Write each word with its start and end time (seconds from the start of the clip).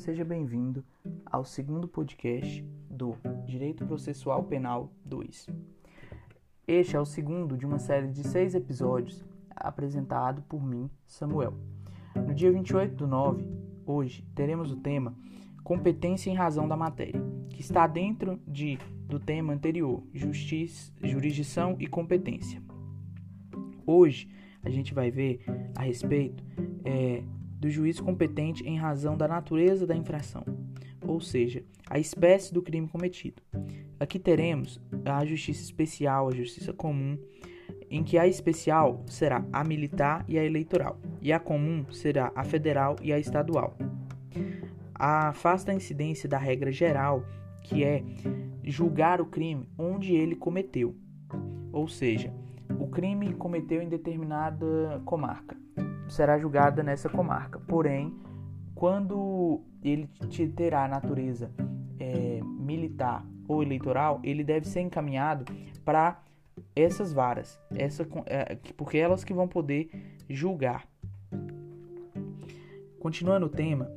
seja 0.00 0.24
bem-vindo 0.24 0.82
ao 1.26 1.44
segundo 1.44 1.86
podcast 1.86 2.64
do 2.88 3.18
Direito 3.44 3.84
Processual 3.84 4.42
Penal 4.44 4.90
2. 5.04 5.46
Este 6.66 6.96
é 6.96 7.00
o 7.00 7.04
segundo 7.04 7.54
de 7.54 7.66
uma 7.66 7.78
série 7.78 8.08
de 8.08 8.26
seis 8.26 8.54
episódios 8.54 9.22
apresentado 9.54 10.40
por 10.48 10.64
mim, 10.64 10.88
Samuel. 11.06 11.52
No 12.16 12.34
dia 12.34 12.50
28 12.50 12.94
do 12.94 13.06
9, 13.06 13.46
hoje, 13.84 14.26
teremos 14.34 14.72
o 14.72 14.76
tema 14.76 15.14
Competência 15.62 16.30
em 16.30 16.34
razão 16.34 16.66
da 16.66 16.78
matéria, 16.78 17.20
que 17.50 17.60
está 17.60 17.86
dentro 17.86 18.40
de, 18.48 18.78
do 19.06 19.20
tema 19.20 19.52
anterior, 19.52 20.02
justiça, 20.14 20.90
jurisdição 21.02 21.76
e 21.78 21.86
competência. 21.86 22.62
Hoje, 23.84 24.30
a 24.62 24.70
gente 24.70 24.94
vai 24.94 25.10
ver 25.10 25.44
a 25.76 25.82
respeito 25.82 26.42
é, 26.86 27.22
do 27.60 27.68
juiz 27.68 28.00
competente 28.00 28.66
em 28.66 28.78
razão 28.78 29.16
da 29.16 29.28
natureza 29.28 29.86
da 29.86 29.94
infração, 29.94 30.42
ou 31.06 31.20
seja, 31.20 31.62
a 31.88 31.98
espécie 31.98 32.54
do 32.54 32.62
crime 32.62 32.88
cometido. 32.88 33.42
Aqui 34.00 34.18
teremos 34.18 34.80
a 35.04 35.24
justiça 35.26 35.62
especial, 35.62 36.28
a 36.28 36.34
justiça 36.34 36.72
comum, 36.72 37.18
em 37.90 38.02
que 38.02 38.16
a 38.16 38.26
especial 38.26 39.04
será 39.06 39.44
a 39.52 39.62
militar 39.62 40.24
e 40.26 40.38
a 40.38 40.44
eleitoral, 40.44 40.98
e 41.20 41.32
a 41.32 41.38
comum 41.38 41.84
será 41.92 42.32
a 42.34 42.42
federal 42.44 42.96
e 43.02 43.12
a 43.12 43.18
estadual. 43.18 43.76
Afasta 44.94 45.70
a 45.70 45.74
incidência 45.74 46.28
da 46.28 46.38
regra 46.38 46.72
geral, 46.72 47.24
que 47.62 47.84
é 47.84 48.02
julgar 48.64 49.20
o 49.20 49.26
crime 49.26 49.68
onde 49.76 50.14
ele 50.14 50.34
cometeu, 50.34 50.96
ou 51.70 51.88
seja, 51.88 52.32
o 52.78 52.86
crime 52.86 53.34
cometeu 53.34 53.82
em 53.82 53.88
determinada 53.88 55.02
comarca 55.04 55.60
será 56.10 56.38
julgada 56.38 56.82
nessa 56.82 57.08
comarca. 57.08 57.58
Porém, 57.60 58.14
quando 58.74 59.60
ele 59.82 60.08
terá 60.56 60.86
natureza 60.88 61.50
é, 61.98 62.40
militar 62.42 63.24
ou 63.48 63.62
eleitoral, 63.62 64.20
ele 64.22 64.44
deve 64.44 64.66
ser 64.66 64.80
encaminhado 64.80 65.44
para 65.84 66.22
essas 66.74 67.12
varas, 67.12 67.60
essa, 67.74 68.06
é, 68.26 68.56
porque 68.76 68.98
é 68.98 69.00
elas 69.00 69.24
que 69.24 69.32
vão 69.32 69.48
poder 69.48 69.90
julgar. 70.28 70.86
Continuando 72.98 73.46
o 73.46 73.48
tema, 73.48 73.90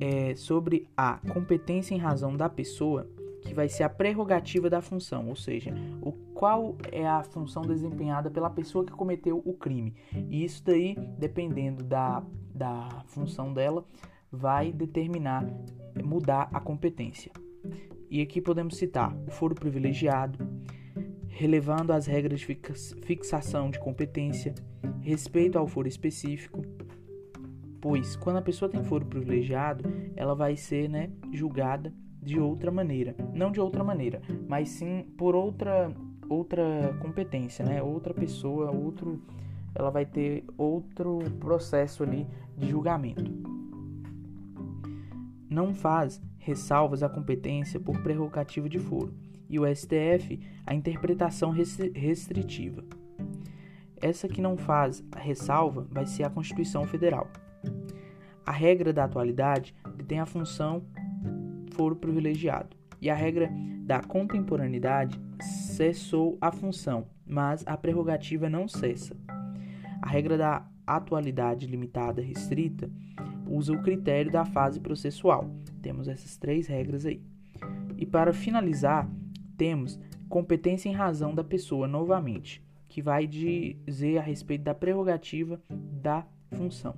é, 0.00 0.34
sobre 0.34 0.88
a 0.96 1.18
competência 1.32 1.94
em 1.94 1.98
razão 1.98 2.36
da 2.36 2.48
pessoa, 2.48 3.08
que 3.42 3.54
vai 3.54 3.68
ser 3.68 3.82
a 3.84 3.88
prerrogativa 3.88 4.68
da 4.68 4.80
função, 4.80 5.28
ou 5.28 5.36
seja, 5.36 5.72
o 6.02 6.12
qual 6.38 6.76
é 6.92 7.04
a 7.04 7.24
função 7.24 7.62
desempenhada 7.62 8.30
pela 8.30 8.48
pessoa 8.48 8.84
que 8.84 8.92
cometeu 8.92 9.42
o 9.44 9.54
crime. 9.54 9.96
E 10.30 10.44
isso 10.44 10.64
daí, 10.64 10.94
dependendo 11.18 11.82
da, 11.82 12.22
da 12.54 13.02
função 13.06 13.52
dela, 13.52 13.84
vai 14.30 14.70
determinar, 14.70 15.44
mudar 16.00 16.48
a 16.52 16.60
competência. 16.60 17.32
E 18.08 18.22
aqui 18.22 18.40
podemos 18.40 18.76
citar 18.76 19.12
o 19.26 19.32
foro 19.32 19.52
privilegiado, 19.52 20.48
relevando 21.26 21.92
as 21.92 22.06
regras 22.06 22.38
de 22.38 22.56
fixação 23.02 23.68
de 23.68 23.80
competência, 23.80 24.54
respeito 25.00 25.58
ao 25.58 25.66
foro 25.66 25.88
específico, 25.88 26.62
pois 27.80 28.14
quando 28.14 28.36
a 28.36 28.42
pessoa 28.42 28.70
tem 28.70 28.84
foro 28.84 29.04
privilegiado, 29.04 29.82
ela 30.14 30.36
vai 30.36 30.56
ser 30.56 30.88
né, 30.88 31.10
julgada 31.32 31.92
de 32.22 32.38
outra 32.38 32.70
maneira, 32.70 33.16
não 33.34 33.50
de 33.50 33.60
outra 33.60 33.82
maneira, 33.82 34.22
mas 34.46 34.68
sim 34.68 35.02
por 35.16 35.34
outra 35.34 35.92
outra 36.28 36.96
competência, 37.00 37.64
né? 37.64 37.82
Outra 37.82 38.12
pessoa, 38.12 38.70
outro, 38.70 39.20
ela 39.74 39.90
vai 39.90 40.04
ter 40.04 40.44
outro 40.56 41.18
processo 41.40 42.02
ali 42.02 42.26
de 42.56 42.68
julgamento. 42.68 43.30
Não 45.48 45.74
faz 45.74 46.20
ressalvas 46.38 47.02
à 47.02 47.08
competência 47.08 47.80
por 47.80 48.00
prerrogativa 48.02 48.68
de 48.68 48.78
foro 48.78 49.12
e 49.48 49.58
o 49.58 49.66
STF 49.74 50.38
a 50.66 50.74
interpretação 50.74 51.50
restritiva. 51.50 52.84
Essa 54.00 54.28
que 54.28 54.40
não 54.40 54.56
faz 54.56 55.02
a 55.10 55.18
ressalva 55.18 55.86
vai 55.90 56.06
ser 56.06 56.24
a 56.24 56.30
Constituição 56.30 56.86
Federal. 56.86 57.26
A 58.46 58.52
regra 58.52 58.92
da 58.92 59.04
atualidade 59.04 59.74
tem 60.06 60.20
a 60.20 60.26
função 60.26 60.82
foro 61.72 61.96
privilegiado 61.96 62.77
e 63.00 63.08
a 63.08 63.14
regra 63.14 63.50
da 63.84 64.00
contemporaneidade 64.02 65.20
cessou 65.40 66.36
a 66.40 66.52
função, 66.52 67.06
mas 67.26 67.64
a 67.66 67.76
prerrogativa 67.76 68.48
não 68.48 68.68
cessa. 68.68 69.16
A 70.02 70.08
regra 70.08 70.36
da 70.36 70.66
atualidade 70.86 71.66
limitada 71.66 72.22
restrita 72.22 72.90
usa 73.46 73.72
o 73.72 73.82
critério 73.82 74.30
da 74.30 74.44
fase 74.44 74.80
processual. 74.80 75.50
Temos 75.82 76.08
essas 76.08 76.36
três 76.36 76.66
regras 76.66 77.06
aí. 77.06 77.22
E 77.96 78.06
para 78.06 78.32
finalizar, 78.32 79.08
temos 79.56 79.98
competência 80.28 80.88
em 80.88 80.94
razão 80.94 81.34
da 81.34 81.42
pessoa 81.42 81.88
novamente, 81.88 82.62
que 82.88 83.02
vai 83.02 83.26
dizer 83.26 84.18
a 84.18 84.22
respeito 84.22 84.62
da 84.62 84.74
prerrogativa 84.74 85.60
da 85.68 86.26
função. 86.52 86.94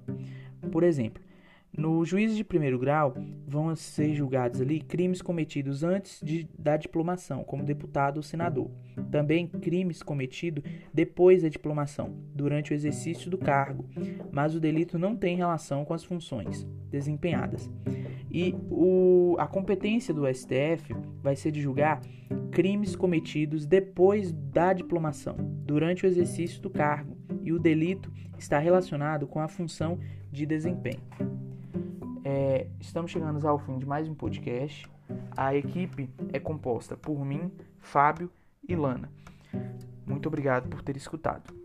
Por 0.71 0.83
exemplo, 0.83 1.23
no 1.77 2.05
juízo 2.05 2.37
de 2.37 2.45
primeiro 2.45 2.79
grau, 2.79 3.15
vão 3.47 3.75
ser 3.77 4.13
julgados 4.15 4.61
ali 4.61 4.81
crimes 4.81 5.23
cometidos 5.23 5.85
antes 5.85 6.21
de, 6.23 6.49
da 6.59 6.77
diplomação, 6.77 7.45
como 7.45 7.65
deputado 7.65 8.17
ou 8.17 8.23
senador. 8.23 8.71
Também 9.11 9.47
crimes 9.47 10.03
cometidos 10.03 10.65
depois 10.93 11.43
da 11.43 11.49
diplomação, 11.49 12.15
durante 12.35 12.73
o 12.73 12.75
exercício 12.75 13.31
do 13.31 13.39
cargo, 13.39 13.89
mas 14.33 14.55
o 14.55 14.61
delito 14.61 14.99
não 14.99 15.17
tem 15.17 15.37
relação 15.37 15.85
com 15.85 15.95
as 15.95 16.05
funções 16.05 16.67
desempenhadas. 16.91 17.71
E 18.31 18.55
o, 18.71 19.37
a 19.39 19.47
competência 19.47 20.13
do 20.13 20.27
STF 20.33 20.95
vai 21.23 21.35
ser 21.35 21.51
de 21.51 21.61
julgar 21.61 22.01
crimes 22.51 22.95
cometidos 22.97 23.65
depois 23.65 24.33
da 24.33 24.73
diplomação, 24.73 25.37
durante 25.65 26.05
o 26.05 26.07
exercício 26.07 26.61
do 26.61 26.69
cargo, 26.69 27.17
e 27.43 27.53
o 27.53 27.59
delito 27.59 28.13
está 28.37 28.59
relacionado 28.59 29.27
com 29.27 29.41
a 29.41 29.49
função 29.49 29.99
de 30.31 30.45
desempenho. 30.45 31.01
É, 32.23 32.67
estamos 32.79 33.11
chegando 33.11 33.47
ao 33.47 33.59
fim 33.59 33.79
de 33.79 33.87
mais 33.87 34.09
um 34.09 34.15
podcast. 34.15 34.87
A 35.37 35.55
equipe 35.55 36.11
é 36.33 36.39
composta 36.39 36.97
por 36.97 37.25
mim, 37.25 37.51
Fábio 37.79 38.31
e 38.69 38.77
Lana. 38.77 39.11
Muito 40.07 40.27
obrigado 40.27 40.69
por 40.69 40.83
ter 40.83 40.97
escutado. 40.97 41.60